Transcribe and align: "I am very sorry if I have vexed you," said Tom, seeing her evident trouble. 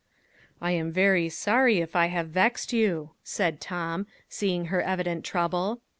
"I 0.59 0.71
am 0.71 0.91
very 0.91 1.29
sorry 1.29 1.79
if 1.79 1.95
I 1.95 2.07
have 2.07 2.29
vexed 2.29 2.73
you," 2.73 3.11
said 3.23 3.61
Tom, 3.61 4.07
seeing 4.27 4.65
her 4.73 4.81
evident 4.81 5.23
trouble. 5.23 5.81